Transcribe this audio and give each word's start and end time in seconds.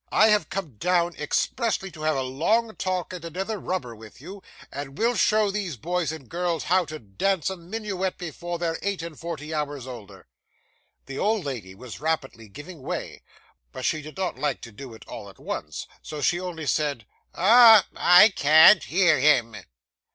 I 0.11 0.29
have 0.29 0.49
come 0.49 0.77
down 0.77 1.13
expressly 1.15 1.91
to 1.91 2.01
have 2.01 2.15
a 2.15 2.23
long 2.23 2.75
talk, 2.75 3.13
and 3.13 3.23
another 3.23 3.59
rubber 3.59 3.95
with 3.95 4.19
you; 4.19 4.41
and 4.71 4.97
we'll 4.97 5.13
show 5.15 5.51
these 5.51 5.77
boys 5.77 6.11
and 6.11 6.27
girls 6.27 6.63
how 6.63 6.85
to 6.85 6.97
dance 6.97 7.51
a 7.51 7.55
minuet, 7.55 8.17
before 8.17 8.57
they're 8.57 8.79
eight 8.81 9.03
and 9.03 9.19
forty 9.19 9.53
hours 9.53 9.85
older.' 9.85 10.25
The 11.05 11.19
old 11.19 11.45
lady 11.45 11.75
was 11.75 11.99
rapidly 12.01 12.49
giving 12.49 12.81
way, 12.81 13.21
but 13.71 13.85
she 13.85 14.01
did 14.01 14.17
not 14.17 14.39
like 14.39 14.61
to 14.61 14.71
do 14.71 14.95
it 14.95 15.07
all 15.07 15.29
at 15.29 15.37
once; 15.37 15.85
so 16.01 16.19
she 16.19 16.39
only 16.39 16.65
said, 16.65 17.05
'Ah! 17.35 17.85
I 17.95 18.29
can't 18.29 18.81
hear 18.85 19.19
him! 19.19 19.55